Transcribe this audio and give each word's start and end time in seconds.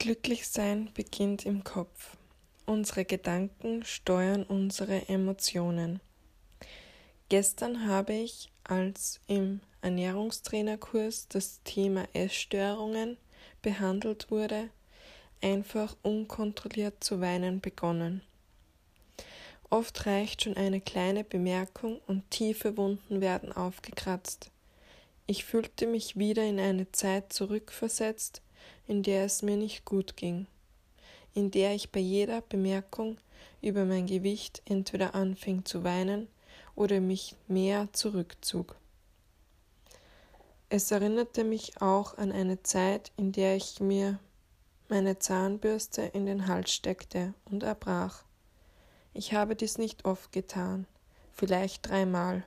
Glücklichsein 0.00 0.88
beginnt 0.94 1.44
im 1.44 1.62
Kopf. 1.62 2.16
Unsere 2.64 3.04
Gedanken 3.04 3.84
steuern 3.84 4.44
unsere 4.44 5.10
Emotionen. 5.10 6.00
Gestern 7.28 7.86
habe 7.86 8.14
ich, 8.14 8.50
als 8.64 9.20
im 9.26 9.60
Ernährungstrainerkurs 9.82 11.28
das 11.28 11.60
Thema 11.64 12.08
Essstörungen 12.14 13.18
behandelt 13.60 14.30
wurde, 14.30 14.70
einfach 15.42 15.94
unkontrolliert 16.00 17.04
zu 17.04 17.20
weinen 17.20 17.60
begonnen. 17.60 18.22
Oft 19.68 20.06
reicht 20.06 20.44
schon 20.44 20.56
eine 20.56 20.80
kleine 20.80 21.24
Bemerkung 21.24 22.00
und 22.06 22.30
tiefe 22.30 22.78
Wunden 22.78 23.20
werden 23.20 23.52
aufgekratzt. 23.52 24.50
Ich 25.26 25.44
fühlte 25.44 25.86
mich 25.86 26.16
wieder 26.16 26.42
in 26.44 26.58
eine 26.58 26.90
Zeit 26.90 27.34
zurückversetzt, 27.34 28.40
in 28.90 29.04
der 29.04 29.24
es 29.24 29.42
mir 29.42 29.56
nicht 29.56 29.84
gut 29.84 30.16
ging, 30.16 30.48
in 31.32 31.52
der 31.52 31.76
ich 31.76 31.92
bei 31.92 32.00
jeder 32.00 32.40
Bemerkung 32.40 33.18
über 33.62 33.84
mein 33.84 34.08
Gewicht 34.08 34.62
entweder 34.64 35.14
anfing 35.14 35.64
zu 35.64 35.84
weinen 35.84 36.26
oder 36.74 37.00
mich 37.00 37.36
mehr 37.46 37.88
zurückzog. 37.92 38.74
Es 40.70 40.90
erinnerte 40.90 41.44
mich 41.44 41.80
auch 41.80 42.18
an 42.18 42.32
eine 42.32 42.64
Zeit, 42.64 43.12
in 43.16 43.30
der 43.30 43.54
ich 43.54 43.78
mir 43.78 44.18
meine 44.88 45.20
Zahnbürste 45.20 46.02
in 46.02 46.26
den 46.26 46.48
Hals 46.48 46.72
steckte 46.72 47.32
und 47.44 47.62
erbrach. 47.62 48.24
Ich 49.14 49.34
habe 49.34 49.54
dies 49.54 49.78
nicht 49.78 50.04
oft 50.04 50.32
getan, 50.32 50.84
vielleicht 51.32 51.88
dreimal. 51.88 52.44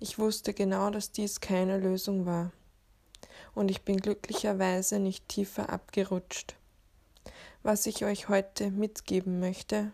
Ich 0.00 0.18
wusste 0.18 0.52
genau, 0.54 0.90
dass 0.90 1.12
dies 1.12 1.38
keine 1.38 1.78
Lösung 1.78 2.26
war 2.26 2.50
und 3.56 3.70
ich 3.70 3.82
bin 3.82 3.96
glücklicherweise 3.96 4.98
nicht 5.00 5.28
tiefer 5.28 5.70
abgerutscht. 5.70 6.56
Was 7.62 7.86
ich 7.86 8.04
euch 8.04 8.28
heute 8.28 8.70
mitgeben 8.70 9.40
möchte, 9.40 9.92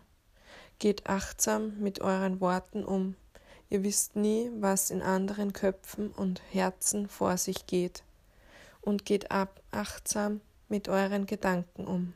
geht 0.79 1.07
achtsam 1.07 1.79
mit 1.79 2.01
euren 2.01 2.41
Worten 2.41 2.83
um. 2.83 3.15
Ihr 3.69 3.83
wisst 3.83 4.17
nie, 4.17 4.51
was 4.59 4.91
in 4.91 5.01
anderen 5.01 5.53
Köpfen 5.53 6.11
und 6.11 6.41
Herzen 6.51 7.07
vor 7.07 7.37
sich 7.37 7.65
geht. 7.65 8.03
Und 8.81 9.05
geht 9.05 9.31
ab 9.31 9.61
achtsam 9.71 10.41
mit 10.67 10.89
euren 10.89 11.25
Gedanken 11.25 11.87
um. 11.87 12.13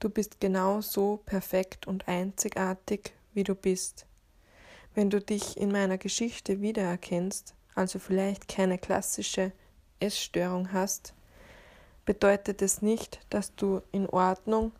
Du 0.00 0.10
bist 0.10 0.40
genau 0.40 0.80
so 0.80 1.22
perfekt 1.24 1.86
und 1.86 2.08
einzigartig, 2.08 3.12
wie 3.34 3.44
du 3.44 3.54
bist. 3.54 4.04
Wenn 4.96 5.10
du 5.10 5.20
dich 5.20 5.56
in 5.56 5.70
meiner 5.70 5.96
Geschichte 5.96 6.60
wiedererkennst, 6.60 7.54
also 7.76 8.00
vielleicht 8.00 8.48
keine 8.48 8.78
klassische 8.78 9.52
Essstörung 10.00 10.72
hast, 10.72 11.14
bedeutet 12.04 12.62
es 12.62 12.82
nicht, 12.82 13.20
dass 13.30 13.54
du 13.54 13.82
in 13.92 14.08
Ordnung 14.08 14.72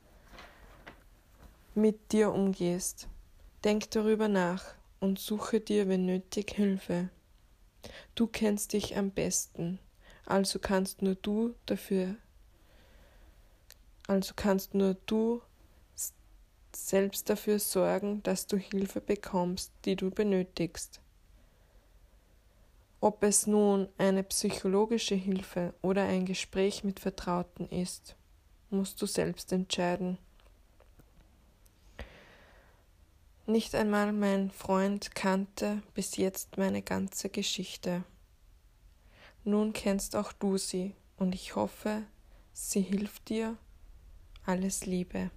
mit 1.74 2.12
dir 2.12 2.32
umgehst. 2.32 3.08
Denk 3.64 3.90
darüber 3.90 4.28
nach 4.28 4.74
und 5.00 5.18
suche 5.18 5.60
dir, 5.60 5.88
wenn 5.88 6.06
nötig, 6.06 6.52
Hilfe. 6.54 7.08
Du 8.14 8.26
kennst 8.26 8.72
dich 8.72 8.96
am 8.96 9.10
besten, 9.10 9.78
also 10.26 10.58
kannst 10.58 11.02
nur 11.02 11.14
du 11.14 11.54
dafür, 11.66 12.16
also 14.06 14.32
kannst 14.34 14.74
nur 14.74 14.94
du 15.06 15.42
selbst 16.74 17.30
dafür 17.30 17.58
sorgen, 17.58 18.22
dass 18.22 18.46
du 18.46 18.56
Hilfe 18.56 19.00
bekommst, 19.00 19.72
die 19.84 19.96
du 19.96 20.10
benötigst. 20.10 21.00
Ob 23.04 23.22
es 23.22 23.46
nun 23.46 23.90
eine 23.98 24.22
psychologische 24.22 25.14
Hilfe 25.14 25.74
oder 25.82 26.04
ein 26.04 26.24
Gespräch 26.24 26.84
mit 26.84 27.00
Vertrauten 27.00 27.68
ist, 27.68 28.16
musst 28.70 29.02
du 29.02 29.04
selbst 29.04 29.52
entscheiden. 29.52 30.16
Nicht 33.44 33.74
einmal 33.74 34.14
mein 34.14 34.50
Freund 34.50 35.14
kannte 35.14 35.82
bis 35.92 36.16
jetzt 36.16 36.56
meine 36.56 36.80
ganze 36.80 37.28
Geschichte. 37.28 38.04
Nun 39.44 39.74
kennst 39.74 40.16
auch 40.16 40.32
du 40.32 40.56
sie, 40.56 40.94
und 41.18 41.34
ich 41.34 41.56
hoffe, 41.56 42.04
sie 42.54 42.80
hilft 42.80 43.28
dir. 43.28 43.58
Alles 44.46 44.86
Liebe. 44.86 45.30